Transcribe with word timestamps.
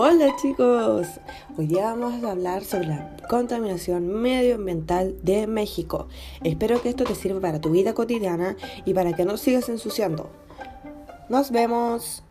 Hola 0.00 0.36
chicos, 0.36 1.08
hoy 1.56 1.66
día 1.66 1.92
vamos 1.92 2.22
a 2.22 2.30
hablar 2.30 2.62
sobre 2.62 2.86
la 2.86 3.16
contaminación 3.28 4.06
medioambiental 4.06 5.16
de 5.24 5.48
México. 5.48 6.06
Espero 6.44 6.80
que 6.80 6.90
esto 6.90 7.02
te 7.02 7.16
sirva 7.16 7.40
para 7.40 7.60
tu 7.60 7.70
vida 7.70 7.94
cotidiana 7.94 8.56
y 8.84 8.94
para 8.94 9.12
que 9.14 9.24
no 9.24 9.36
sigas 9.36 9.68
ensuciando. 9.68 10.30
Nos 11.28 11.50
vemos. 11.50 12.22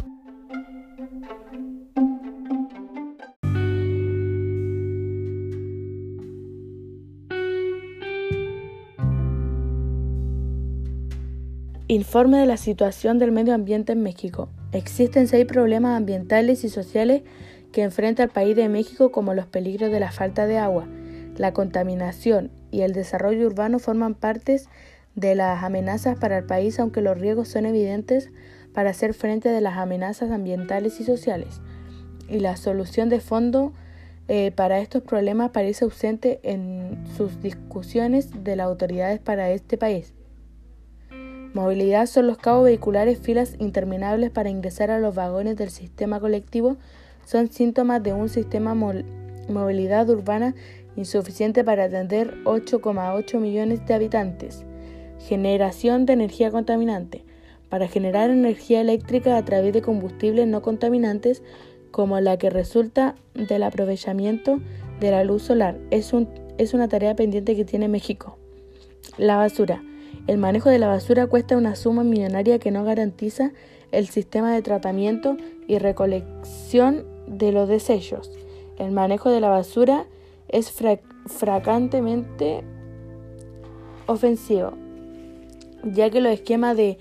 Informe 11.90 12.38
de 12.38 12.46
la 12.46 12.56
situación 12.56 13.20
del 13.20 13.34
medio 13.34 13.54
ambiente 13.54 13.92
en 13.92 14.04
México. 14.04 14.48
Existen 14.72 15.28
seis 15.28 15.46
problemas 15.46 15.98
ambientales 15.98 16.64
y 16.64 16.70
sociales 16.70 17.24
que 17.78 17.84
enfrenta 17.84 18.24
el 18.24 18.30
país 18.30 18.56
de 18.56 18.70
México 18.70 19.12
como 19.12 19.36
los 19.36 19.46
peligros 19.46 19.92
de 19.92 20.00
la 20.00 20.12
falta 20.12 20.48
de 20.48 20.58
agua, 20.58 20.88
la 21.36 21.54
contaminación 21.54 22.50
y 22.72 22.82
el 22.82 22.92
desarrollo 22.92 23.46
urbano 23.46 23.78
forman 23.78 24.16
partes 24.16 24.68
de 25.14 25.36
las 25.36 25.64
amenazas 25.64 26.18
para 26.18 26.40
el 26.40 26.44
país 26.44 26.80
aunque 26.80 27.02
los 27.02 27.20
riesgos 27.20 27.50
son 27.50 27.68
evidentes 27.68 28.32
para 28.74 28.90
hacer 28.90 29.14
frente 29.14 29.56
a 29.56 29.62
las 29.62 29.78
amenazas 29.78 30.32
ambientales 30.32 31.00
y 31.00 31.04
sociales. 31.04 31.62
Y 32.28 32.40
la 32.40 32.58
solución 32.58 33.10
de 33.10 33.20
fondo 33.20 33.74
eh, 34.28 34.52
para 34.56 34.80
estos 34.80 35.04
problemas 35.04 35.52
parece 35.52 35.86
ausente 35.86 36.40
en 36.42 37.06
sus 37.16 37.44
discusiones 37.44 38.44
de 38.44 38.56
las 38.56 38.66
autoridades 38.66 39.20
para 39.20 39.52
este 39.52 39.78
país. 39.78 40.16
Movilidad 41.54 42.08
son 42.08 42.26
los 42.26 42.40
cabos 42.40 42.64
vehiculares, 42.64 43.20
filas 43.20 43.54
interminables 43.60 44.32
para 44.32 44.50
ingresar 44.50 44.90
a 44.90 44.98
los 44.98 45.14
vagones 45.14 45.58
del 45.58 45.70
sistema 45.70 46.20
colectivo, 46.20 46.78
son 47.28 47.52
síntomas 47.52 48.02
de 48.02 48.14
un 48.14 48.30
sistema 48.30 48.74
movilidad 48.74 50.10
urbana 50.10 50.56
insuficiente 50.96 51.62
para 51.66 51.84
atender 51.84 52.36
8,8 52.46 53.40
millones 53.40 53.86
de 53.86 53.94
habitantes. 53.94 54.64
Generación 55.20 56.06
de 56.06 56.14
energía 56.14 56.52
contaminante. 56.52 57.26
Para 57.68 57.90
generar 57.90 58.30
energía 58.30 58.80
eléctrica 58.80 59.36
a 59.36 59.44
través 59.44 59.74
de 59.74 59.82
combustibles 59.82 60.48
no 60.48 60.62
contaminantes 60.62 61.44
como 61.92 62.18
la 62.22 62.38
que 62.38 62.50
resulta 62.50 63.16
del 63.34 63.64
aprovechamiento 63.64 64.62
de 65.02 65.12
la 65.12 65.26
luz 65.26 65.44
solar. 65.44 65.78
Es, 65.92 66.14
un, 66.14 66.30
es 66.58 66.74
una 66.74 66.88
tarea 66.88 67.14
pendiente 67.18 67.58
que 67.58 67.66
tiene 67.66 67.90
México. 67.90 68.38
La 69.18 69.36
basura. 69.36 69.84
El 70.28 70.38
manejo 70.38 70.70
de 70.70 70.80
la 70.80 70.88
basura 70.88 71.28
cuesta 71.28 71.58
una 71.58 71.76
suma 71.76 72.06
millonaria 72.06 72.58
que 72.58 72.72
no 72.72 72.86
garantiza 72.86 73.52
el 73.92 74.08
sistema 74.08 74.54
de 74.54 74.62
tratamiento 74.62 75.36
y 75.68 75.78
recolección 75.78 77.17
de 77.28 77.52
los 77.52 77.68
desechos. 77.70 78.32
El 78.78 78.92
manejo 78.92 79.30
de 79.30 79.42
la 79.42 79.50
basura 79.50 80.06
es 80.48 80.74
fracantemente 81.28 82.64
ofensivo, 84.06 84.74
ya 85.84 86.10
que 86.10 86.22
los 86.22 86.32
esquemas 86.32 86.78
de 86.78 86.98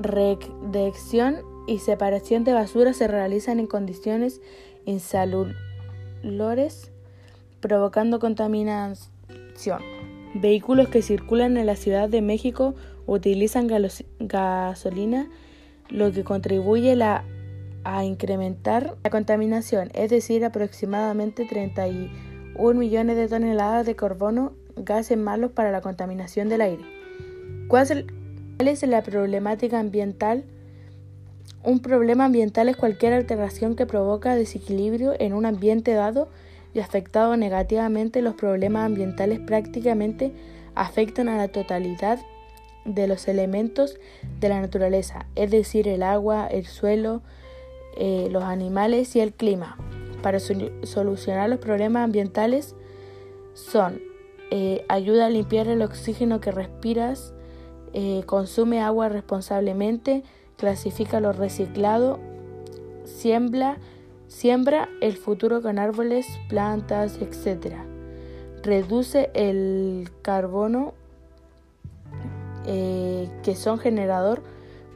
recolección 0.00 1.38
y 1.66 1.78
separación 1.78 2.44
de 2.44 2.54
basura 2.54 2.94
se 2.94 3.08
realizan 3.08 3.60
en 3.60 3.66
condiciones 3.66 4.40
insalubres, 4.86 5.54
provocando 7.60 8.18
contaminación. 8.18 9.82
Vehículos 10.34 10.88
que 10.88 11.02
circulan 11.02 11.56
en 11.56 11.66
la 11.66 11.76
Ciudad 11.76 12.08
de 12.08 12.22
México 12.22 12.74
utilizan 13.06 13.68
gasolina, 14.18 15.28
lo 15.90 16.12
que 16.12 16.24
contribuye 16.24 17.02
a 17.02 17.24
incrementar 18.04 18.96
la 19.02 19.10
contaminación, 19.10 19.90
es 19.94 20.10
decir, 20.10 20.44
aproximadamente 20.44 21.46
31 21.46 22.78
millones 22.78 23.16
de 23.16 23.28
toneladas 23.28 23.86
de 23.86 23.96
carbono, 23.96 24.52
gases 24.76 25.16
malos 25.16 25.52
para 25.52 25.72
la 25.72 25.80
contaminación 25.80 26.48
del 26.48 26.60
aire. 26.60 26.84
¿Cuál 27.68 28.06
es 28.58 28.82
la 28.86 29.02
problemática 29.02 29.80
ambiental? 29.80 30.44
Un 31.64 31.80
problema 31.80 32.26
ambiental 32.26 32.68
es 32.68 32.76
cualquier 32.76 33.12
alteración 33.14 33.74
que 33.74 33.86
provoca 33.86 34.36
desequilibrio 34.36 35.14
en 35.18 35.32
un 35.32 35.46
ambiente 35.46 35.92
dado 35.92 36.28
y 36.74 36.80
afectado 36.80 37.36
negativamente, 37.36 38.22
los 38.22 38.34
problemas 38.34 38.86
ambientales 38.86 39.40
prácticamente 39.40 40.32
afectan 40.74 41.28
a 41.28 41.36
la 41.36 41.48
totalidad 41.48 42.20
de 42.84 43.08
los 43.08 43.28
elementos 43.28 43.98
de 44.40 44.48
la 44.48 44.60
naturaleza, 44.60 45.26
es 45.34 45.50
decir, 45.50 45.88
el 45.88 46.02
agua, 46.02 46.46
el 46.46 46.66
suelo, 46.66 47.22
eh, 48.00 48.28
los 48.30 48.44
animales 48.44 49.16
y 49.16 49.20
el 49.20 49.32
clima. 49.32 49.76
Para 50.22 50.38
solucionar 50.38 51.50
los 51.50 51.58
problemas 51.58 52.04
ambientales 52.04 52.76
son 53.54 54.00
eh, 54.50 54.84
ayuda 54.88 55.26
a 55.26 55.30
limpiar 55.30 55.66
el 55.66 55.82
oxígeno 55.82 56.40
que 56.40 56.52
respiras, 56.52 57.34
eh, 57.92 58.22
consume 58.24 58.80
agua 58.80 59.08
responsablemente, 59.08 60.22
clasifica 60.56 61.18
lo 61.20 61.32
reciclado, 61.32 62.20
siembra 63.04 63.78
Siembra 64.28 64.90
el 65.00 65.16
futuro 65.16 65.62
con 65.62 65.78
árboles, 65.78 66.26
plantas, 66.50 67.18
etc. 67.18 67.76
Reduce 68.62 69.30
el 69.32 70.10
carbono 70.20 70.92
que 72.66 73.56
son 73.56 73.78
generador 73.78 74.42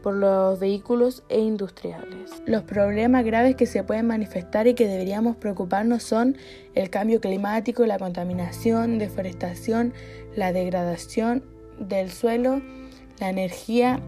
por 0.03 0.15
los 0.15 0.59
vehículos 0.59 1.23
e 1.29 1.41
industriales. 1.41 2.43
Los 2.45 2.63
problemas 2.63 3.25
graves 3.25 3.57
que 3.57 3.67
se 3.67 3.85
pueden 3.85 4.07
manifestar 4.07 4.67
y 4.67 4.75
que 4.75 4.87
deberíamos 4.87 5.37
preocuparnos 5.37 6.03
son 6.03 6.37
el 6.75 6.91
cambio 6.91 7.21
climático, 7.21 7.87
la 7.87 7.99
contaminación, 7.99 8.99
deforestación, 8.99 9.95
la 10.37 10.53
degradación 10.53 11.45
del 11.79 12.11
suelo, 12.11 12.61
la 13.21 13.31
energía, 13.31 14.01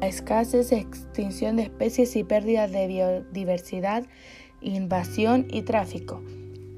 escasez, 0.00 0.72
extinción 0.72 1.56
de 1.56 1.64
especies 1.64 2.16
y 2.16 2.24
pérdida 2.24 2.66
de 2.66 2.86
biodiversidad, 2.86 4.04
invasión 4.60 5.46
y 5.50 5.62
tráfico 5.62 6.22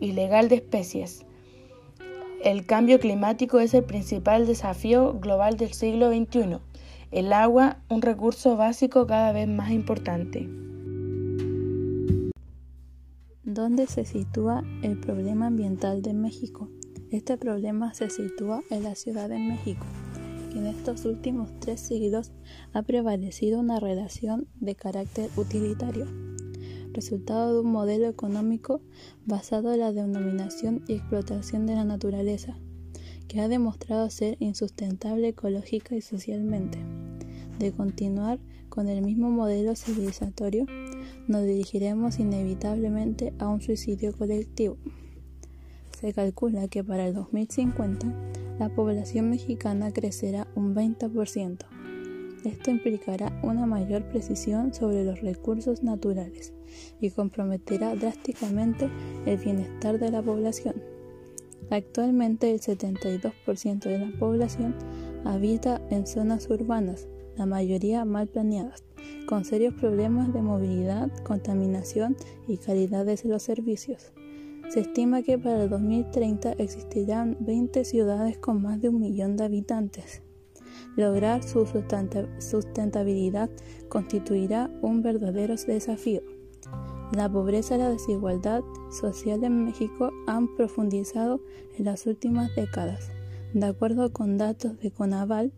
ilegal 0.00 0.48
de 0.48 0.56
especies. 0.56 1.25
El 2.44 2.66
cambio 2.66 3.00
climático 3.00 3.59
es 3.60 3.75
el 3.75 3.84
principal 3.84 4.47
desafío 4.47 5.15
global 5.15 5.56
del 5.56 5.72
siglo 5.72 6.10
XXI. 6.10 6.59
El 7.11 7.33
agua, 7.33 7.78
un 7.89 8.03
recurso 8.03 8.56
básico 8.56 9.06
cada 9.06 9.33
vez 9.33 9.49
más 9.49 9.71
importante. 9.71 10.49
¿Dónde 13.44 13.87
se 13.87 14.05
sitúa 14.05 14.65
el 14.83 14.99
problema 14.99 15.47
ambiental 15.47 16.03
de 16.03 16.15
México? 16.15 16.69
Este 17.11 17.37
problema 17.37 17.95
se 17.95 18.11
sitúa 18.11 18.62
en 18.71 18.83
la 18.83 18.95
Ciudad 18.97 19.28
de 19.28 19.39
México, 19.39 19.87
que 20.53 20.59
en 20.59 20.66
estos 20.66 21.05
últimos 21.05 21.49
tres 21.61 21.81
siglos 21.81 22.33
ha 22.72 22.83
prevalecido 22.83 23.61
una 23.61 23.78
relación 23.78 24.49
de 24.61 24.75
carácter 24.75 25.31
utilitario 25.37 26.06
resultado 26.97 27.53
de 27.53 27.61
un 27.61 27.71
modelo 27.71 28.09
económico 28.09 28.81
basado 29.27 29.72
en 29.72 29.81
la 29.81 29.93
denominación 29.93 30.83
y 30.89 30.95
explotación 30.95 31.66
de 31.66 31.75
la 31.75 31.84
naturaleza, 31.84 32.56
que 33.29 33.41
ha 33.41 33.49
demostrado 33.49 34.09
ser 34.11 34.37
insustentable 34.41 35.29
ecológica 35.29 35.97
y 35.97 36.01
socialmente. 36.01 36.79
De 37.59 37.73
continuar 37.73 38.39
con 38.69 38.89
el 38.89 39.03
mismo 39.03 39.31
modelo 39.31 39.75
civilizatorio, 39.75 40.67
nos 41.27 41.45
dirigiremos 41.45 42.19
inevitablemente 42.19 43.33
a 43.39 43.49
un 43.49 43.61
suicidio 43.61 44.13
colectivo. 44.17 44.77
Se 45.99 46.13
calcula 46.13 46.69
que 46.69 46.85
para 46.85 47.07
el 47.07 47.15
2050 47.15 48.07
la 48.59 48.69
población 48.69 49.31
mexicana 49.31 49.93
crecerá 49.93 50.47
un 50.55 50.75
20%. 50.75 51.59
Esto 52.45 52.71
implicará 52.71 53.33
una 53.43 53.67
mayor 53.67 54.05
precisión 54.05 54.73
sobre 54.73 55.05
los 55.05 55.21
recursos 55.21 55.83
naturales 55.83 56.53
y 57.01 57.11
comprometerá 57.11 57.97
drásticamente 57.97 58.89
el 59.25 59.39
bienestar 59.39 59.99
de 59.99 60.11
la 60.11 60.22
población. 60.22 60.96
Actualmente 61.71 62.51
el 62.53 62.60
72% 62.60 63.80
de 63.80 63.98
la 63.98 64.18
población 64.18 64.74
habita 65.24 65.83
en 65.91 66.07
zonas 66.07 66.48
urbanas, 66.48 67.09
la 67.36 67.47
mayoría 67.47 68.04
mal 68.04 68.28
planeadas, 68.28 68.84
con 69.27 69.45
serios 69.45 69.74
problemas 69.74 70.33
de 70.33 70.42
movilidad, 70.42 71.10
contaminación 71.24 72.16
y 72.47 72.59
calidad 72.59 73.04
de 73.04 73.18
los 73.24 73.42
servicios. 73.42 74.13
Se 74.68 74.80
estima 74.80 75.22
que 75.22 75.39
para 75.39 75.65
el 75.65 75.71
2030 75.71 76.53
existirán 76.53 77.36
20 77.41 77.84
ciudades 77.84 78.39
con 78.39 78.62
más 78.62 78.80
de 78.80 78.89
un 78.89 79.01
millón 79.01 79.36
de 79.36 79.45
habitantes. 79.45 80.22
Lograr 80.97 81.42
su 81.42 81.66
sustentabilidad 82.39 83.51
constituirá 83.89 84.71
un 84.83 85.03
verdadero 85.03 85.54
desafío. 85.54 86.35
La 87.13 87.31
pobreza 87.31 87.77
y 87.77 87.79
la 87.79 87.91
desigualdad 87.91 88.63
social 88.91 89.45
en 89.45 89.65
México 89.65 90.13
han 90.27 90.55
profundizado 90.57 91.41
en 91.79 91.85
las 91.85 92.07
últimas 92.07 92.55
décadas. 92.57 93.11
De 93.55 93.65
acuerdo 93.65 94.13
con 94.13 94.39
datos 94.39 94.79
de 94.81 94.91
Conaval, 94.91 95.53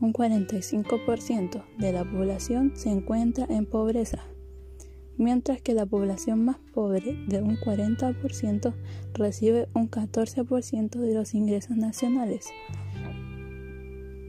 un 0.00 0.12
45% 0.12 1.64
de 1.78 1.92
la 1.92 2.04
población 2.04 2.72
se 2.74 2.90
encuentra 2.90 3.46
en 3.48 3.66
pobreza, 3.66 4.24
mientras 5.18 5.60
que 5.60 5.74
la 5.74 5.86
población 5.86 6.44
más 6.44 6.58
pobre, 6.72 7.16
de 7.28 7.42
un 7.42 7.56
40%, 7.56 8.74
recibe 9.12 9.68
un 9.74 9.90
14% 9.90 10.98
de 10.98 11.14
los 11.14 11.34
ingresos 11.34 11.76
nacionales. 11.76 12.48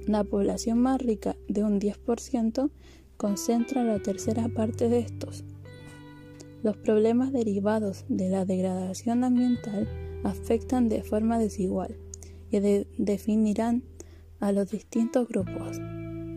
La 0.05 0.23
población 0.25 0.79
más 0.79 1.01
rica, 1.01 1.35
de 1.47 1.63
un 1.63 1.79
10%, 1.79 2.69
concentra 3.17 3.83
la 3.83 3.99
tercera 3.99 4.47
parte 4.49 4.89
de 4.89 4.99
estos. 4.99 5.43
Los 6.67 6.75
problemas 6.75 7.31
derivados 7.31 8.03
de 8.09 8.27
la 8.27 8.43
degradación 8.43 9.23
ambiental 9.23 9.87
afectan 10.25 10.89
de 10.89 11.01
forma 11.01 11.39
desigual 11.39 11.95
y 12.51 12.59
definirán 12.97 13.85
a 14.41 14.51
los 14.51 14.69
distintos 14.69 15.29
grupos, 15.29 15.79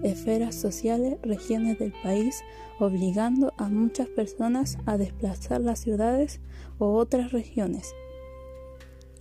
esferas 0.04 0.54
sociales, 0.54 1.18
regiones 1.24 1.80
del 1.80 1.92
país, 2.04 2.44
obligando 2.78 3.52
a 3.58 3.68
muchas 3.70 4.06
personas 4.06 4.78
a 4.86 4.98
desplazar 4.98 5.62
las 5.62 5.80
ciudades 5.80 6.40
o 6.78 6.92
otras 6.94 7.32
regiones. 7.32 7.92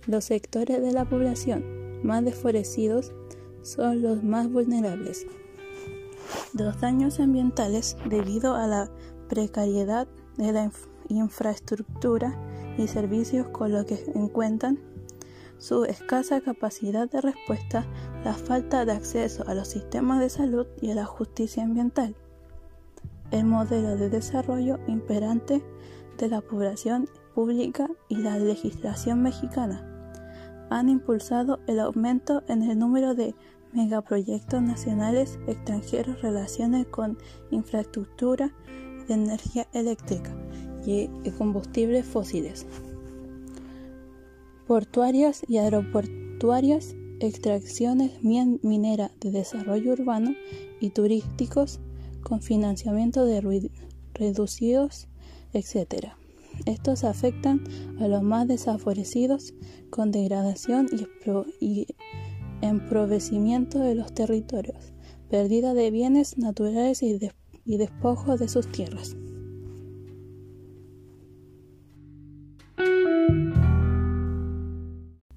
Los 0.06 0.26
sectores 0.26 0.80
de 0.80 0.92
la 0.92 1.06
población 1.06 2.04
más 2.04 2.24
desfavorecidos 2.24 3.12
son 3.62 4.00
los 4.00 4.22
más 4.22 4.48
vulnerables. 4.48 5.26
Los 6.54 6.80
daños 6.80 7.18
ambientales 7.18 7.96
debido 8.08 8.54
a 8.54 8.68
la 8.68 8.92
precariedad 9.28 10.06
de 10.36 10.52
la 10.52 10.62
infraestructura 10.62 10.89
y 12.78 12.88
servicios 12.88 13.48
con 13.48 13.72
los 13.72 13.84
que 13.84 14.04
encuentran 14.14 14.78
su 15.58 15.84
escasa 15.84 16.40
capacidad 16.40 17.10
de 17.10 17.20
respuesta, 17.20 17.84
la 18.24 18.32
falta 18.32 18.84
de 18.84 18.92
acceso 18.92 19.44
a 19.46 19.54
los 19.54 19.68
sistemas 19.68 20.20
de 20.20 20.30
salud 20.30 20.66
y 20.80 20.90
a 20.90 20.94
la 20.94 21.04
justicia 21.04 21.62
ambiental. 21.62 22.16
El 23.30 23.44
modelo 23.44 23.96
de 23.96 24.08
desarrollo 24.08 24.78
imperante 24.86 25.62
de 26.16 26.28
la 26.28 26.40
población 26.40 27.08
pública 27.34 27.88
y 28.08 28.16
la 28.16 28.38
legislación 28.38 29.22
mexicana 29.22 29.86
han 30.70 30.88
impulsado 30.88 31.60
el 31.66 31.80
aumento 31.80 32.42
en 32.48 32.62
el 32.62 32.78
número 32.78 33.14
de 33.14 33.34
megaproyectos 33.72 34.62
nacionales 34.62 35.38
extranjeros 35.46 36.22
relacionados 36.22 36.86
con 36.86 37.18
infraestructura 37.50 38.52
de 39.06 39.14
energía 39.14 39.66
eléctrica 39.72 40.34
y 40.86 41.08
combustibles 41.38 42.04
fósiles 42.06 42.66
portuarias 44.70 45.42
y 45.48 45.56
aeroportuarias, 45.56 46.94
extracciones 47.18 48.22
mineras 48.22 49.10
de 49.18 49.32
desarrollo 49.32 49.94
urbano 49.94 50.36
y 50.78 50.90
turísticos 50.90 51.80
con 52.22 52.40
financiamiento 52.40 53.24
de 53.24 53.68
reducidos, 54.14 55.08
etc. 55.54 56.10
Estos 56.66 57.02
afectan 57.02 57.64
a 57.98 58.06
los 58.06 58.22
más 58.22 58.46
desfavorecidos 58.46 59.54
con 59.90 60.12
degradación 60.12 60.88
y, 61.58 61.88
empobrecimiento 62.62 63.80
de 63.80 63.96
los 63.96 64.14
territorios, 64.14 64.92
pérdida 65.28 65.74
de 65.74 65.90
bienes 65.90 66.38
naturales 66.38 67.02
y, 67.02 67.18
y 67.64 67.76
despojo 67.76 68.36
de 68.36 68.46
sus 68.46 68.70
tierras. 68.70 69.16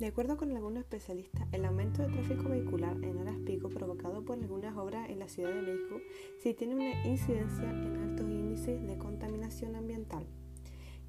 De 0.03 0.09
acuerdo 0.09 0.35
con 0.35 0.51
algunos 0.51 0.79
especialistas, 0.79 1.47
el 1.53 1.63
aumento 1.63 2.01
del 2.01 2.11
tráfico 2.11 2.49
vehicular 2.49 2.97
en 3.05 3.19
horas 3.19 3.37
pico 3.45 3.69
provocado 3.69 4.25
por 4.25 4.37
algunas 4.37 4.75
obras 4.75 5.09
en 5.09 5.17
la 5.17 5.29
Ciudad 5.29 5.53
de 5.53 5.61
México 5.61 6.01
sí 6.39 6.53
tiene 6.53 6.75
una 6.75 7.07
incidencia 7.07 7.69
en 7.69 7.95
altos 7.95 8.29
índices 8.29 8.85
de 8.85 8.97
contaminación 8.97 9.77
ambiental, 9.77 10.27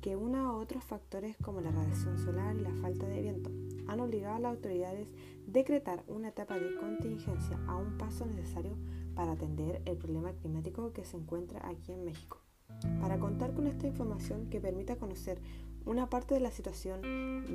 que 0.00 0.14
una 0.14 0.42
a 0.42 0.52
otros 0.52 0.84
factores 0.84 1.36
como 1.38 1.60
la 1.60 1.72
radiación 1.72 2.18
solar 2.18 2.54
y 2.54 2.60
la 2.60 2.74
falta 2.82 3.08
de 3.08 3.20
viento 3.20 3.50
han 3.88 3.98
obligado 3.98 4.36
a 4.36 4.38
las 4.38 4.54
autoridades 4.54 5.08
a 5.08 5.50
decretar 5.50 6.04
una 6.06 6.28
etapa 6.28 6.60
de 6.60 6.76
contingencia 6.76 7.58
a 7.66 7.74
un 7.74 7.98
paso 7.98 8.26
necesario 8.26 8.76
para 9.16 9.32
atender 9.32 9.82
el 9.86 9.96
problema 9.96 10.34
climático 10.34 10.92
que 10.92 11.04
se 11.04 11.16
encuentra 11.16 11.68
aquí 11.68 11.90
en 11.90 12.04
México. 12.04 12.43
Para 13.00 13.18
contar 13.18 13.54
con 13.54 13.66
esta 13.66 13.86
información 13.86 14.48
que 14.50 14.60
permita 14.60 14.96
conocer 14.96 15.40
una 15.84 16.08
parte 16.08 16.34
de 16.34 16.40
la 16.40 16.50
situación 16.50 17.02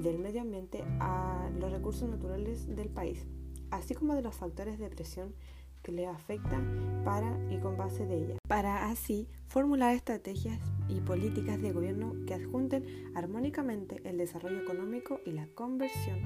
del 0.02 0.20
medio 0.20 0.42
ambiente 0.42 0.84
a 1.00 1.50
los 1.60 1.72
recursos 1.72 2.08
naturales 2.10 2.68
del 2.76 2.90
país, 2.90 3.26
así 3.72 3.96
como 3.96 4.16
de 4.16 4.22
los 4.22 4.36
factores 4.36 4.78
de 4.80 4.90
presión 4.90 5.34
que 5.82 5.92
le 5.92 6.08
afectan 6.08 7.02
para 7.06 7.38
y 7.50 7.60
con 7.60 7.78
base 7.78 8.06
de 8.06 8.18
ella, 8.18 8.38
para 8.48 8.90
así 8.90 9.30
formular 9.48 9.96
estrategias 9.96 10.60
y 10.88 11.02
políticas 11.02 11.62
de 11.62 11.72
gobierno 11.72 12.14
que 12.28 12.34
adjunten 12.34 12.86
armónicamente 13.16 14.02
el 14.04 14.18
desarrollo 14.18 14.60
económico 14.60 15.22
y 15.26 15.32
la 15.32 15.48
conversión 15.56 16.20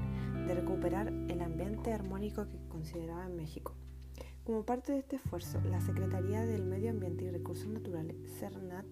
de 0.48 0.56
recuperar 0.56 1.08
el 1.08 1.42
ambiente 1.42 1.94
armónico 1.94 2.48
que 2.48 2.58
consideraba 2.68 3.26
en 3.26 3.36
México. 3.36 3.76
Como 4.44 4.66
parte 4.66 4.92
de 4.92 5.00
este 5.00 5.16
esfuerzo, 5.16 5.62
la 5.62 5.80
Secretaría 5.80 6.46
del 6.46 6.66
Medio 6.66 6.90
Ambiente 6.90 7.24
y 7.24 7.30
Recursos 7.30 7.70
Naturales, 7.70 8.18
CERNAT, 8.40 8.86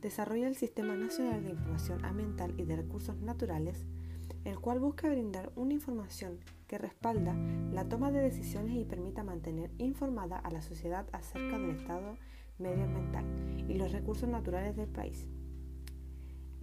desarrolla 0.00 0.48
el 0.48 0.56
Sistema 0.56 0.96
Nacional 0.96 1.44
de 1.44 1.50
Información 1.50 2.04
Ambiental 2.04 2.54
y 2.58 2.64
de 2.64 2.74
Recursos 2.74 3.16
Naturales, 3.20 3.86
el 4.42 4.58
cual 4.58 4.80
busca 4.80 5.08
brindar 5.08 5.52
una 5.54 5.74
información 5.74 6.40
que 6.66 6.78
respalda 6.78 7.36
la 7.72 7.88
toma 7.88 8.10
de 8.10 8.18
decisiones 8.18 8.76
y 8.76 8.84
permita 8.84 9.22
mantener 9.22 9.70
informada 9.78 10.38
a 10.38 10.50
la 10.50 10.60
sociedad 10.60 11.06
acerca 11.12 11.56
del 11.56 11.70
estado 11.70 12.16
medioambiental 12.58 13.24
y 13.68 13.74
los 13.74 13.92
recursos 13.92 14.28
naturales 14.28 14.74
del 14.74 14.88
país. 14.88 15.28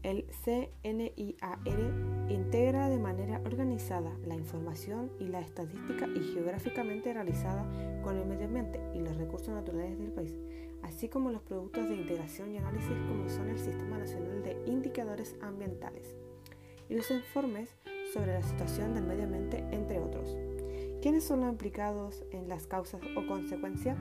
El 0.07 0.23
CNIAR 0.41 1.59
integra 2.29 2.87
de 2.87 2.97
manera 2.97 3.41
organizada 3.45 4.09
la 4.25 4.35
información 4.35 5.11
y 5.19 5.25
la 5.25 5.41
estadística 5.41 6.07
y 6.07 6.21
geográficamente 6.33 7.13
realizada 7.13 7.65
con 8.03 8.15
el 8.15 8.25
medio 8.25 8.45
ambiente 8.45 8.79
y 8.95 9.01
los 9.01 9.17
recursos 9.17 9.49
naturales 9.49 9.99
del 9.99 10.13
país, 10.13 10.33
así 10.81 11.09
como 11.09 11.29
los 11.29 11.41
productos 11.41 11.89
de 11.89 11.95
integración 11.95 12.53
y 12.53 12.57
análisis 12.57 12.95
como 13.09 13.27
son 13.27 13.49
el 13.49 13.59
Sistema 13.59 13.97
Nacional 13.97 14.43
de 14.43 14.63
Indicadores 14.65 15.35
Ambientales 15.41 16.15
y 16.87 16.95
los 16.95 17.11
informes 17.11 17.75
sobre 18.13 18.31
la 18.31 18.43
situación 18.43 18.93
del 18.93 19.03
medio 19.03 19.25
ambiente, 19.25 19.57
entre 19.71 19.99
otros. 19.99 20.37
¿Quiénes 21.01 21.25
son 21.25 21.41
los 21.41 21.49
implicados 21.49 22.23
en 22.31 22.47
las 22.47 22.65
causas 22.65 23.01
o 23.17 23.27
consecuencias? 23.27 23.97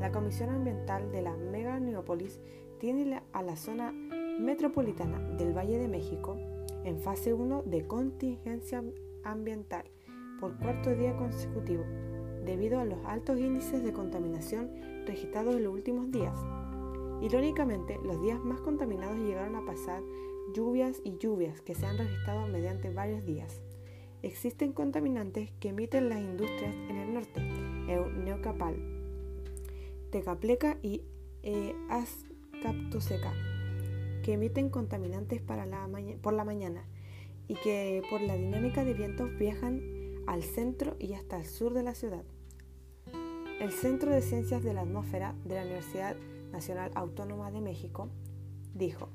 La 0.00 0.12
Comisión 0.12 0.50
Ambiental 0.50 1.10
de 1.10 1.22
la 1.22 1.36
Mega 1.36 1.80
Neópolis 1.80 2.38
tiene 2.78 3.20
a 3.32 3.42
la 3.42 3.56
zona 3.56 3.92
metropolitana 4.40 5.18
del 5.36 5.56
Valle 5.56 5.78
de 5.78 5.88
México 5.88 6.36
en 6.84 6.98
fase 6.98 7.34
1 7.34 7.62
de 7.66 7.86
contingencia 7.86 8.82
ambiental 9.22 9.84
por 10.40 10.56
cuarto 10.56 10.90
día 10.90 11.16
consecutivo, 11.16 11.84
debido 12.44 12.80
a 12.80 12.84
los 12.84 12.98
altos 13.04 13.38
índices 13.38 13.84
de 13.84 13.92
contaminación 13.92 14.70
registrados 15.06 15.56
en 15.56 15.64
los 15.64 15.74
últimos 15.74 16.10
días. 16.10 16.34
Irónicamente, 17.20 17.98
los 18.02 18.20
días 18.22 18.40
más 18.40 18.60
contaminados 18.60 19.18
llegaron 19.18 19.56
a 19.56 19.64
pasar 19.64 20.02
lluvias 20.54 21.00
y 21.04 21.18
lluvias 21.18 21.60
que 21.60 21.74
se 21.74 21.86
han 21.86 21.98
registrado 21.98 22.46
mediante 22.48 22.90
varios 22.90 23.24
días. 23.24 23.60
Existen 24.22 24.72
contaminantes 24.72 25.50
que 25.60 25.68
emiten 25.68 26.08
las 26.08 26.20
industrias 26.20 26.74
en 26.74 26.96
el 26.96 27.14
norte, 27.14 27.40
Neocapal, 28.24 28.76
Tecapleca 30.10 30.78
y 30.82 31.02
eh, 31.42 31.74
Azcaptoseca, 31.88 33.32
que 34.22 34.34
emiten 34.34 34.70
contaminantes 34.70 35.40
para 35.40 35.66
la 35.66 35.88
por 36.22 36.32
la 36.32 36.44
mañana 36.44 36.84
y 37.48 37.54
que 37.54 38.02
por 38.10 38.20
la 38.20 38.36
dinámica 38.36 38.84
de 38.84 38.94
vientos 38.94 39.30
viajan 39.38 39.82
al 40.26 40.42
centro 40.42 40.96
y 40.98 41.14
hasta 41.14 41.38
el 41.38 41.46
sur 41.46 41.74
de 41.74 41.82
la 41.82 41.94
ciudad. 41.94 42.24
El 43.60 43.72
Centro 43.72 44.10
de 44.10 44.22
Ciencias 44.22 44.62
de 44.62 44.72
la 44.72 44.82
Atmósfera 44.82 45.34
de 45.44 45.56
la 45.56 45.62
Universidad 45.62 46.16
Nacional 46.52 46.92
Autónoma 46.94 47.50
de 47.50 47.60
México 47.60 48.08
dijo, 48.74 49.08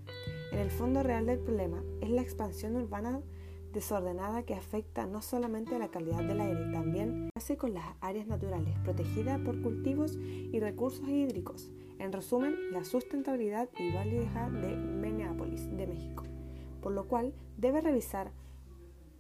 en 0.52 0.60
el 0.60 0.70
fondo 0.70 1.02
real 1.02 1.26
del 1.26 1.40
problema 1.40 1.82
es 2.02 2.10
la 2.10 2.22
expansión 2.22 2.76
urbana 2.76 3.22
desordenada 3.74 4.44
que 4.44 4.54
afecta 4.54 5.06
no 5.06 5.22
solamente 5.22 5.76
a 5.76 5.80
la 5.80 5.90
calidad 5.90 6.24
del 6.24 6.42
aire, 6.42 6.72
también 6.72 7.30
hace 7.36 7.58
con 7.58 7.74
las 7.74 7.86
áreas 8.02 8.28
naturales 8.28 8.78
protegidas 8.84 9.40
por 9.42 9.62
cultivos 9.62 10.16
y 10.16 10.60
recursos 10.60 11.08
hídricos. 11.08 11.72
En 12.06 12.12
resumen, 12.12 12.56
la 12.72 12.84
sustentabilidad 12.84 13.68
y 13.80 13.92
validez 13.92 14.32
de 14.62 14.76
Minneapolis, 14.78 15.76
de 15.76 15.88
México, 15.88 16.22
por 16.80 16.92
lo 16.92 17.08
cual 17.08 17.34
debe 17.58 17.82
revisar 17.82 18.32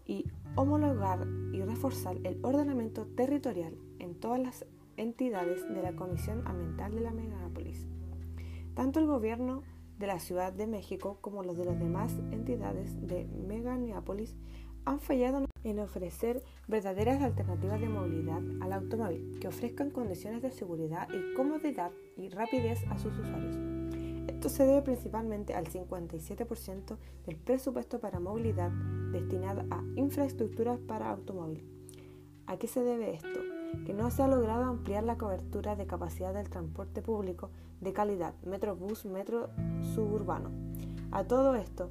y 0.05 0.25
homologar 0.55 1.25
y 1.51 1.63
reforzar 1.63 2.15
el 2.23 2.37
ordenamiento 2.45 3.07
territorial 3.07 3.75
en 3.97 4.13
todas 4.13 4.39
las 4.39 4.65
entidades 4.97 5.67
de 5.67 5.81
la 5.81 5.95
Comisión 5.95 6.43
Ambiental 6.45 6.93
de 6.93 7.01
la 7.01 7.09
Megápolis. 7.09 7.87
Tanto 8.75 8.99
el 8.99 9.07
gobierno 9.07 9.63
de 9.97 10.05
la 10.05 10.19
Ciudad 10.19 10.53
de 10.53 10.67
México 10.67 11.17
como 11.21 11.41
los 11.41 11.57
de 11.57 11.65
las 11.65 11.79
demás 11.79 12.13
entidades 12.29 13.07
de 13.07 13.25
Meganeápolis 13.25 14.35
han 14.85 14.99
fallado 14.99 15.45
en 15.63 15.79
ofrecer 15.79 16.43
verdaderas 16.67 17.21
alternativas 17.21 17.81
de 17.81 17.89
movilidad 17.89 18.41
al 18.61 18.73
automóvil 18.73 19.37
que 19.39 19.47
ofrezcan 19.47 19.89
condiciones 19.89 20.41
de 20.41 20.51
seguridad 20.51 21.07
y 21.11 21.33
comodidad 21.35 21.91
y 22.15 22.29
rapidez 22.29 22.83
a 22.89 22.97
sus 22.97 23.17
usuarios. 23.17 23.57
Esto 24.27 24.49
se 24.49 24.65
debe 24.65 24.83
principalmente 24.83 25.55
al 25.55 25.65
57% 25.65 26.97
del 27.25 27.35
presupuesto 27.37 27.99
para 27.99 28.19
movilidad 28.19 28.71
destinado 29.11 29.63
a 29.71 29.83
infraestructuras 29.95 30.79
para 30.79 31.09
automóvil. 31.09 31.63
¿A 32.45 32.57
qué 32.57 32.67
se 32.67 32.83
debe 32.83 33.15
esto? 33.15 33.39
Que 33.85 33.93
no 33.93 34.11
se 34.11 34.21
ha 34.21 34.27
logrado 34.27 34.63
ampliar 34.63 35.03
la 35.03 35.17
cobertura 35.17 35.75
de 35.75 35.87
capacidad 35.87 36.33
del 36.33 36.49
transporte 36.49 37.01
público 37.01 37.49
de 37.81 37.91
calidad, 37.91 38.35
metrobús, 38.43 39.05
metro 39.05 39.49
suburbano. 39.95 40.51
A 41.11 41.23
todo 41.23 41.55
esto, 41.55 41.89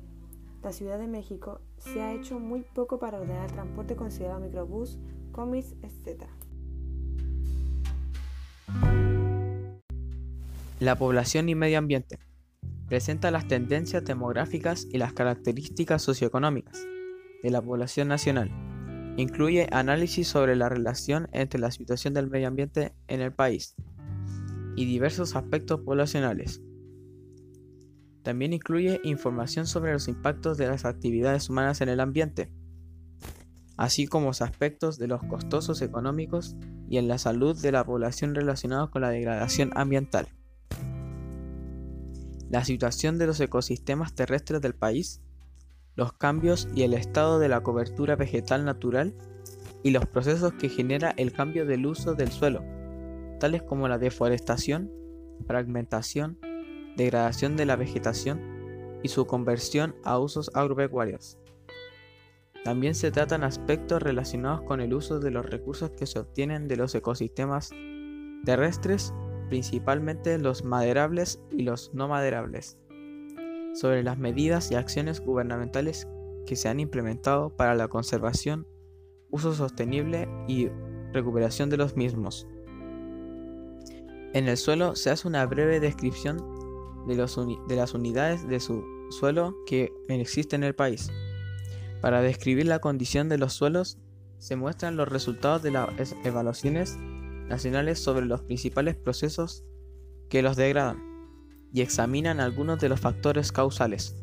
la 0.64 0.73
Ciudad 0.73 0.99
de 0.99 1.06
México 1.06 1.61
se 1.76 2.00
ha 2.00 2.14
hecho 2.14 2.38
muy 2.40 2.62
poco 2.62 2.99
para 2.99 3.21
ordenar 3.21 3.44
el 3.44 3.52
transporte 3.52 3.97
considerado 3.97 4.40
microbús, 4.40 4.99
comis, 5.30 5.75
etc. 5.83 6.25
La 10.80 10.97
población 10.97 11.49
y 11.50 11.54
medio 11.54 11.78
ambiente 11.78 12.18
presenta 12.88 13.30
las 13.30 13.47
tendencias 13.47 14.04
demográficas 14.04 14.87
y 14.90 14.97
las 14.97 15.12
características 15.12 16.02
socioeconómicas 16.02 16.83
de 17.42 17.50
la 17.50 17.61
población 17.61 18.09
nacional. 18.09 18.50
Incluye 19.18 19.68
análisis 19.71 20.26
sobre 20.28 20.56
la 20.56 20.71
relación 20.71 21.28
entre 21.33 21.61
la 21.61 21.71
situación 21.71 22.14
del 22.14 22.30
medio 22.30 22.49
ambiente 22.49 22.94
en 23.06 23.21
el 23.21 23.33
país 23.33 23.76
y 24.76 24.87
diversos 24.87 25.37
aspectos 25.37 25.80
poblacionales. 25.80 26.62
También 28.25 28.54
incluye 28.54 29.02
información 29.04 29.66
sobre 29.66 29.93
los 29.93 30.09
impactos 30.09 30.57
de 30.57 30.66
las 30.66 30.87
actividades 30.87 31.50
humanas 31.50 31.83
en 31.83 31.90
el 31.90 32.00
ambiente, 32.00 32.50
así 33.76 34.07
como 34.07 34.28
los 34.28 34.40
aspectos 34.40 34.99
de 34.99 35.09
los 35.09 35.23
costosos 35.25 35.83
económicos 35.83 36.57
y 36.88 36.97
en 36.97 37.07
la 37.07 37.19
salud 37.19 37.61
de 37.61 37.71
la 37.71 37.85
población 37.85 38.35
relacionados 38.35 38.88
con 38.88 39.02
la 39.02 39.11
degradación 39.11 39.73
ambiental. 39.75 40.28
La 42.49 42.64
situación 42.64 43.19
de 43.19 43.26
los 43.26 43.38
ecosistemas 43.40 44.14
terrestres 44.14 44.62
del 44.62 44.75
país, 44.75 45.21
los 45.95 46.14
cambios 46.14 46.66
y 46.75 46.83
el 46.83 46.95
estado 46.95 47.38
de 47.38 47.50
la 47.50 47.62
cobertura 47.62 48.16
vegetal 48.16 48.64
natural 48.64 49.14
y 49.83 49.90
los 49.90 50.07
procesos 50.07 50.54
que 50.54 50.71
genera 50.71 51.11
el 51.19 51.31
cambio 51.31 51.66
del 51.66 51.85
uso 51.85 52.14
del 52.14 52.31
suelo, 52.31 52.64
tales 53.38 53.62
como 53.62 53.87
la 53.87 53.99
deforestación, 53.99 54.90
fragmentación, 55.47 56.38
degradación 56.97 57.57
de 57.57 57.67
la 57.67 57.77
vegetación 57.77 59.01
y 59.03 59.09
su 59.09 59.27
conversión 59.27 59.95
a 60.05 60.19
usos 60.19 60.51
agropecuarios. 60.55 61.39
También 62.65 62.95
se 62.95 63.11
tratan 63.11 63.45
aspectos 63.45 64.03
relacionados 64.03 64.63
con 64.63 64.81
el 64.81 64.95
uso 64.95 65.21
de 65.21 65.31
los 65.31 65.45
recursos 65.45 65.91
que 65.91 66.07
se 66.07 66.19
obtienen 66.19 66.67
de 66.67 66.77
los 66.77 66.95
ecosistemas 66.95 67.71
terrestres, 68.47 69.13
principalmente 69.51 70.39
los 70.39 70.65
maderables 70.65 71.43
y 71.51 71.63
los 71.63 71.93
no 71.93 72.09
maderables, 72.09 72.79
sobre 73.75 74.03
las 74.03 74.19
medidas 74.19 74.71
y 74.71 74.77
acciones 74.77 75.21
gubernamentales 75.21 76.09
que 76.47 76.57
se 76.57 76.69
han 76.69 76.81
implementado 76.81 77.51
para 77.51 77.75
la 77.75 77.89
conservación, 77.89 78.67
uso 79.31 79.53
sostenible 79.53 80.29
y 80.49 80.69
recuperación 81.13 81.69
de 81.69 81.77
los 81.77 81.97
mismos. 81.97 82.47
En 84.33 84.49
el 84.49 84.57
suelo 84.57 84.97
se 84.97 85.11
hace 85.11 85.29
una 85.29 85.45
breve 85.47 85.81
descripción 85.81 86.53
de, 87.06 87.76
las 87.76 87.94
unidades 87.94 88.49
de 88.49 88.61
su 88.61 88.84
suelo 89.11 89.56
que 89.66 89.92
existen 90.08 90.62
en 90.62 90.68
el 90.68 90.75
país. 90.75 91.11
Para 92.00 92.20
describir 92.20 92.66
la 92.66 92.80
condición 92.80 93.28
de 93.28 93.38
los 93.38 93.52
suelos, 93.52 93.99
se 94.38 94.56
muestran 94.56 94.96
los 94.96 95.08
resultados 95.08 95.62
de 95.62 95.70
las 95.70 96.14
evaluaciones 96.25 96.96
nacionales 97.49 97.99
sobre 97.99 98.26
los 98.26 98.42
principales 98.42 98.94
procesos 98.94 99.64
que 100.28 100.42
los 100.42 100.56
degradan 100.56 101.02
y 101.73 101.80
examinan 101.80 102.40
algunos 102.40 102.78
de 102.80 102.88
los 102.88 103.00
factores 103.00 103.52
causales. 103.52 104.16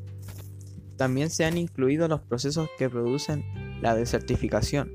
También 0.98 1.30
se 1.30 1.46
han 1.46 1.58
incluido 1.58 2.08
los 2.08 2.22
procesos 2.22 2.70
que 2.78 2.90
producen 2.90 3.44
la 3.82 3.96
desertificación 3.96 4.92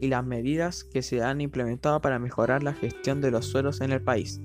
y 0.00 0.08
las 0.08 0.24
medidas 0.24 0.84
que 0.84 1.02
se 1.02 1.22
han 1.22 1.40
implementado 1.40 2.00
para 2.00 2.18
mejorar 2.18 2.62
la 2.62 2.72
gestión 2.72 3.20
de 3.20 3.30
los 3.30 3.46
suelos 3.46 3.80
en 3.80 3.92
el 3.92 4.02
país. 4.02 4.40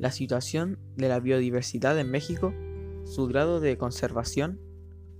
La 0.00 0.10
situación 0.10 0.78
de 0.96 1.10
la 1.10 1.20
biodiversidad 1.20 1.98
en 1.98 2.10
México, 2.10 2.54
su 3.04 3.26
grado 3.26 3.60
de 3.60 3.76
conservación 3.76 4.58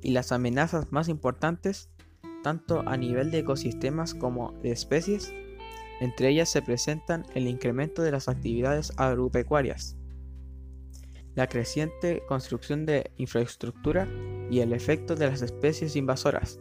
y 0.00 0.12
las 0.12 0.32
amenazas 0.32 0.90
más 0.90 1.10
importantes, 1.10 1.90
tanto 2.42 2.82
a 2.88 2.96
nivel 2.96 3.30
de 3.30 3.40
ecosistemas 3.40 4.14
como 4.14 4.52
de 4.62 4.70
especies, 4.70 5.34
entre 6.00 6.30
ellas 6.30 6.48
se 6.48 6.62
presentan 6.62 7.26
el 7.34 7.46
incremento 7.46 8.00
de 8.00 8.10
las 8.10 8.30
actividades 8.30 8.94
agropecuarias, 8.96 9.98
la 11.34 11.46
creciente 11.46 12.22
construcción 12.26 12.86
de 12.86 13.10
infraestructura 13.18 14.08
y 14.50 14.60
el 14.60 14.72
efecto 14.72 15.14
de 15.14 15.26
las 15.26 15.42
especies 15.42 15.94
invasoras. 15.94 16.58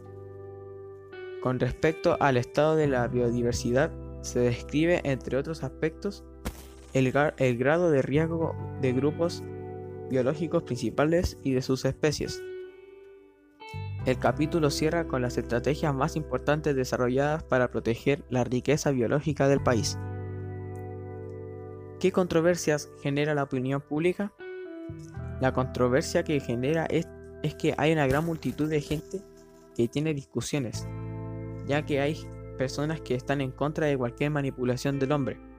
Con 1.42 1.58
respecto 1.58 2.18
al 2.20 2.36
estado 2.36 2.76
de 2.76 2.86
la 2.86 3.08
biodiversidad, 3.08 3.90
se 4.20 4.40
describe, 4.40 5.00
entre 5.04 5.38
otros 5.38 5.64
aspectos, 5.64 6.22
el, 6.92 7.58
grado 7.58 7.90
de 7.90 8.02
riesgo 8.02 8.54
de 8.80 8.92
grupos 8.92 9.42
biológicos 10.10 10.64
principales 10.64 11.38
y 11.42 11.52
de 11.52 11.62
sus 11.62 11.84
especies, 11.84 12.42
el 14.06 14.18
capítulo 14.18 14.70
cierra 14.70 15.06
con 15.06 15.22
las 15.22 15.36
estrategias 15.36 15.94
más 15.94 16.16
importantes 16.16 16.74
desarrolladas 16.74 17.42
para 17.44 17.70
proteger 17.70 18.24
la 18.30 18.44
riqueza 18.44 18.90
biológica 18.90 19.46
del 19.46 19.62
país. 19.62 19.98
¿Qué 22.00 22.10
controversias 22.10 22.90
genera 23.02 23.34
la 23.34 23.42
opinión 23.42 23.82
pública? 23.82 24.32
La 25.40 25.52
controversia 25.52 26.24
que 26.24 26.40
genera 26.40 26.86
es, 26.86 27.06
que 27.58 27.74
hay 27.76 27.92
una 27.92 28.06
gran 28.06 28.24
multitud 28.24 28.68
de 28.68 28.80
gente 28.80 29.22
que 29.76 29.86
tiene 29.86 30.14
discusiones, 30.14 30.88
ya 31.66 31.84
que 31.84 32.00
hay 32.00 32.16
personas 32.58 33.00
que 33.00 33.14
están 33.14 33.40
en 33.40 33.50
contra 33.50 33.86
de 33.86 33.96
cualquier 33.96 34.30
manipulación 34.30 34.98
del 34.98 35.12
hombre 35.12 35.49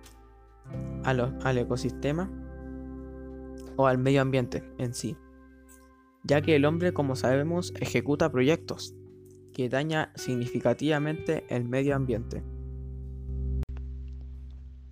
al 1.03 1.57
ecosistema 1.57 2.29
o 3.77 3.87
al 3.87 3.97
medio 3.97 4.21
ambiente 4.21 4.63
en 4.77 4.93
sí 4.93 5.17
ya 6.23 6.41
que 6.41 6.55
el 6.55 6.65
hombre, 6.65 6.93
como 6.93 7.15
sabemos, 7.15 7.73
ejecuta 7.79 8.31
proyectos 8.31 8.95
que 9.53 9.69
daña 9.69 10.11
significativamente 10.15 11.43
el 11.49 11.65
medio 11.65 11.95
ambiente. 11.95 12.43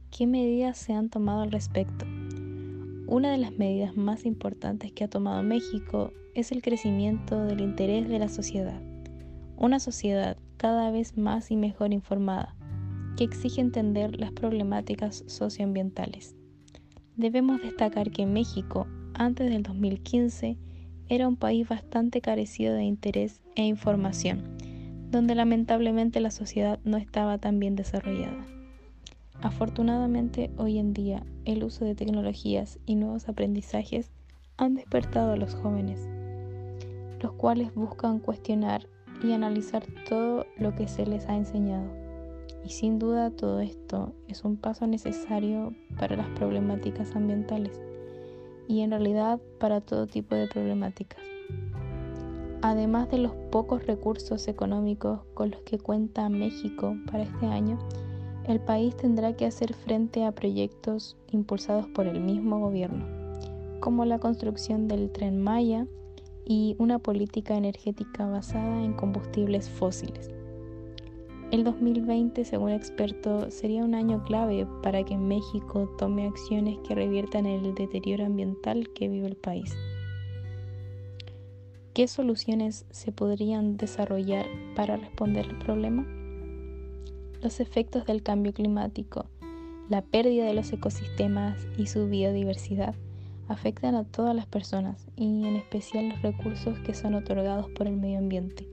¿Qué 0.10 0.28
medidas 0.28 0.78
se 0.78 0.94
han 0.94 1.10
tomado 1.10 1.42
al 1.42 1.52
respecto? 1.52 2.06
Una 3.08 3.32
de 3.32 3.38
las 3.38 3.58
medidas 3.58 3.96
más 3.96 4.26
importantes 4.26 4.92
que 4.92 5.06
ha 5.06 5.10
tomado 5.10 5.42
México 5.44 6.12
es 6.36 6.52
el 6.52 6.62
crecimiento 6.62 7.44
del 7.46 7.62
interés 7.62 8.10
de 8.10 8.20
la 8.20 8.28
sociedad. 8.28 8.82
Una 9.56 9.80
sociedad 9.80 10.38
cada 10.58 10.92
vez 10.92 11.18
más 11.18 11.52
y 11.52 11.56
mejor 11.56 11.94
informada, 11.94 12.56
que 13.20 13.26
exige 13.26 13.60
entender 13.60 14.18
las 14.18 14.32
problemáticas 14.32 15.26
socioambientales. 15.28 16.38
Debemos 17.18 17.62
destacar 17.62 18.12
que 18.12 18.26
México, 18.26 18.88
antes 19.14 19.50
del 19.50 19.62
2015, 19.62 20.58
era 21.10 21.28
un 21.28 21.36
país 21.36 21.68
bastante 21.68 22.22
carecido 22.22 22.74
de 22.76 22.84
interés 22.84 23.42
e 23.58 23.64
información, 23.64 24.56
donde 25.12 25.36
lamentablemente 25.36 26.22
la 26.22 26.32
sociedad 26.32 26.80
no 26.86 26.96
estaba 26.96 27.38
tan 27.38 27.60
bien 27.60 27.76
desarrollada. 27.76 28.46
Afortunadamente, 29.42 30.50
hoy 30.56 30.78
en 30.78 30.94
día, 30.94 31.26
el 31.44 31.66
uso 31.66 31.84
de 31.84 31.96
tecnologías 31.96 32.80
y 32.86 32.96
nuevos 32.96 33.28
aprendizajes 33.28 34.12
han 34.56 34.76
despertado 34.76 35.34
a 35.34 35.36
los 35.36 35.56
jóvenes, 35.56 36.08
los 37.22 37.34
cuales 37.34 37.76
buscan 37.76 38.20
cuestionar 38.20 38.88
y 39.22 39.34
analizar 39.34 39.84
todo 40.08 40.46
lo 40.58 40.74
que 40.74 40.88
se 40.88 41.06
les 41.06 41.28
ha 41.28 41.36
enseñado. 41.36 41.99
Y 42.66 42.70
sin 42.70 43.00
duda 43.00 43.32
todo 43.32 43.60
esto 43.60 44.14
es 44.28 44.44
un 44.44 44.58
paso 44.58 44.86
necesario 44.88 45.74
para 45.98 46.16
las 46.16 46.28
problemáticas 46.30 47.16
ambientales 47.16 47.80
y 48.68 48.82
en 48.82 48.92
realidad 48.92 49.40
para 49.60 49.82
todo 49.82 50.06
tipo 50.06 50.36
de 50.36 50.48
problemáticas. 50.48 51.20
Además 52.62 53.10
de 53.10 53.18
los 53.18 53.32
pocos 53.52 53.86
recursos 53.86 54.48
económicos 54.48 55.22
con 55.34 55.52
los 55.52 55.62
que 55.62 55.80
cuenta 55.80 56.30
México 56.30 56.96
para 57.10 57.24
este 57.24 57.46
año, 57.46 57.80
el 58.48 58.60
país 58.60 58.96
tendrá 58.98 59.34
que 59.34 59.46
hacer 59.46 59.74
frente 59.74 60.26
a 60.26 60.34
proyectos 60.34 61.18
impulsados 61.32 61.88
por 61.88 62.06
el 62.06 62.20
mismo 62.20 62.60
gobierno, 62.60 63.06
como 63.80 64.06
la 64.06 64.20
construcción 64.20 64.88
del 64.88 65.12
tren 65.12 65.42
Maya 65.42 65.88
y 66.46 66.76
una 66.80 67.00
política 67.00 67.56
energética 67.56 68.26
basada 68.28 68.84
en 68.84 68.94
combustibles 68.94 69.70
fósiles. 69.70 70.30
El 71.52 71.64
2020, 71.64 72.46
según 72.46 72.70
expertos, 72.70 73.52
sería 73.56 73.84
un 73.84 73.96
año 73.96 74.24
clave 74.24 74.68
para 74.84 75.04
que 75.04 75.18
México 75.18 75.90
tome 75.98 76.28
acciones 76.28 76.78
que 76.88 76.94
reviertan 76.94 77.48
el 77.48 77.74
deterioro 77.74 78.24
ambiental 78.24 78.88
que 78.94 79.08
vive 79.08 79.26
el 79.26 79.36
país. 79.36 79.76
¿Qué 81.96 82.08
soluciones 82.08 82.86
se 82.92 83.12
podrían 83.12 83.78
desarrollar 83.78 84.46
para 84.76 84.98
responder 84.98 85.48
al 85.48 85.58
problema? 85.58 86.06
Los 87.42 87.60
efectos 87.60 88.06
del 88.06 88.22
cambio 88.22 88.54
climático, 88.54 89.26
la 89.90 90.04
pérdida 90.04 90.46
de 90.46 90.54
los 90.54 90.72
ecosistemas 90.72 91.68
y 91.80 91.88
su 91.88 92.08
biodiversidad 92.08 92.94
afectan 93.48 93.96
a 93.96 94.04
todas 94.04 94.36
las 94.36 94.46
personas 94.46 95.08
y 95.16 95.48
en 95.48 95.56
especial 95.56 96.10
los 96.10 96.22
recursos 96.22 96.78
que 96.82 96.94
son 96.94 97.16
otorgados 97.16 97.72
por 97.72 97.88
el 97.88 97.98
medio 97.98 98.20
ambiente, 98.20 98.68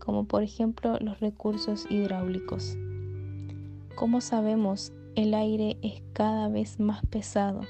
como 0.00 0.24
por 0.24 0.42
ejemplo 0.42 0.98
los 1.00 1.20
recursos 1.20 1.86
hidráulicos. 1.88 2.76
Como 3.94 4.20
sabemos, 4.20 4.92
el 5.14 5.34
aire 5.34 5.76
es 5.82 6.02
cada 6.12 6.48
vez 6.48 6.80
más 6.80 7.06
pesado 7.06 7.60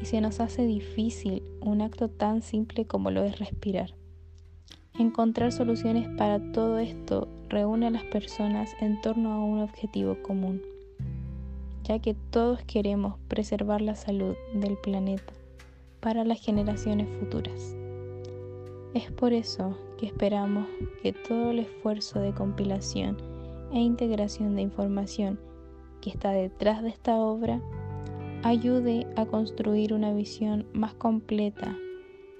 y 0.00 0.06
se 0.06 0.20
nos 0.20 0.40
hace 0.40 0.64
difícil 0.64 1.42
un 1.60 1.82
acto 1.82 2.08
tan 2.08 2.40
simple 2.40 2.86
como 2.86 3.10
lo 3.10 3.22
es 3.24 3.38
respirar. 3.38 3.94
Encontrar 4.98 5.52
soluciones 5.52 6.08
para 6.16 6.52
todo 6.52 6.78
esto 6.78 7.28
reúne 7.48 7.88
a 7.88 7.90
las 7.90 8.04
personas 8.04 8.70
en 8.80 9.00
torno 9.00 9.32
a 9.32 9.44
un 9.44 9.60
objetivo 9.60 10.16
común, 10.22 10.62
ya 11.82 11.98
que 11.98 12.14
todos 12.14 12.62
queremos 12.62 13.18
preservar 13.28 13.80
la 13.80 13.96
salud 13.96 14.36
del 14.54 14.76
planeta 14.76 15.32
para 16.00 16.24
las 16.24 16.40
generaciones 16.40 17.08
futuras. 17.18 17.74
Es 18.94 19.10
por 19.10 19.32
eso 19.32 19.76
que 19.98 20.06
esperamos 20.06 20.68
que 21.02 21.12
todo 21.12 21.50
el 21.50 21.58
esfuerzo 21.58 22.20
de 22.20 22.32
compilación 22.32 23.16
e 23.72 23.80
integración 23.80 24.54
de 24.54 24.62
información 24.62 25.40
que 26.00 26.10
está 26.10 26.30
detrás 26.30 26.80
de 26.80 26.90
esta 26.90 27.16
obra 27.16 27.60
ayude 28.44 29.08
a 29.16 29.26
construir 29.26 29.94
una 29.94 30.12
visión 30.12 30.68
más 30.72 30.94
completa 30.94 31.76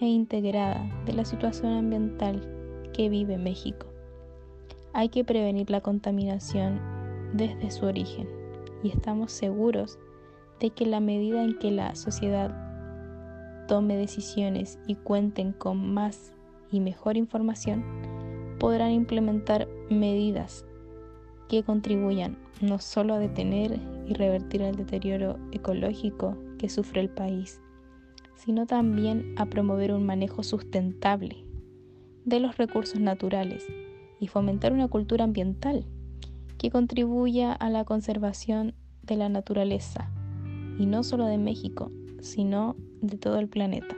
e 0.00 0.06
integrada 0.06 0.88
de 1.06 1.14
la 1.14 1.24
situación 1.24 1.72
ambiental 1.72 2.48
que 2.92 3.08
vive 3.08 3.36
México. 3.36 3.86
Hay 4.92 5.08
que 5.08 5.24
prevenir 5.24 5.70
la 5.70 5.80
contaminación 5.80 6.80
desde 7.32 7.72
su 7.72 7.84
origen 7.84 8.28
y 8.84 8.90
estamos 8.90 9.32
seguros 9.32 9.98
de 10.60 10.70
que 10.70 10.86
la 10.86 11.00
medida 11.00 11.42
en 11.42 11.58
que 11.58 11.72
la 11.72 11.96
sociedad 11.96 12.54
tome 13.66 13.96
decisiones 13.96 14.78
y 14.86 14.94
cuenten 14.94 15.52
con 15.52 15.92
más 15.92 16.33
y 16.74 16.80
mejor 16.80 17.16
información, 17.16 17.84
podrán 18.58 18.90
implementar 18.90 19.68
medidas 19.90 20.66
que 21.48 21.62
contribuyan 21.62 22.36
no 22.60 22.78
solo 22.78 23.14
a 23.14 23.18
detener 23.18 23.78
y 24.06 24.14
revertir 24.14 24.62
el 24.62 24.74
deterioro 24.74 25.38
ecológico 25.52 26.36
que 26.58 26.68
sufre 26.68 27.00
el 27.00 27.10
país, 27.10 27.60
sino 28.34 28.66
también 28.66 29.34
a 29.36 29.46
promover 29.46 29.92
un 29.92 30.04
manejo 30.04 30.42
sustentable 30.42 31.44
de 32.24 32.40
los 32.40 32.56
recursos 32.56 32.98
naturales 33.00 33.66
y 34.18 34.26
fomentar 34.26 34.72
una 34.72 34.88
cultura 34.88 35.24
ambiental 35.24 35.84
que 36.58 36.70
contribuya 36.70 37.52
a 37.52 37.70
la 37.70 37.84
conservación 37.84 38.74
de 39.02 39.16
la 39.16 39.28
naturaleza, 39.28 40.10
y 40.78 40.86
no 40.86 41.02
solo 41.02 41.26
de 41.26 41.38
México, 41.38 41.92
sino 42.20 42.74
de 43.00 43.18
todo 43.18 43.38
el 43.38 43.48
planeta. 43.48 43.96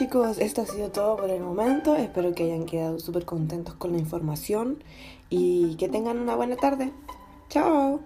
Chicos, 0.00 0.38
esto 0.38 0.62
ha 0.62 0.66
sido 0.66 0.90
todo 0.90 1.18
por 1.18 1.28
el 1.28 1.42
momento. 1.42 1.94
Espero 1.94 2.34
que 2.34 2.44
hayan 2.44 2.64
quedado 2.64 2.98
súper 3.00 3.26
contentos 3.26 3.74
con 3.74 3.92
la 3.92 3.98
información 3.98 4.82
y 5.28 5.76
que 5.76 5.90
tengan 5.90 6.18
una 6.18 6.36
buena 6.36 6.56
tarde. 6.56 6.90
Chao. 7.50 8.00